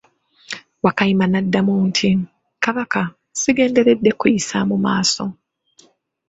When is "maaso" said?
4.85-5.23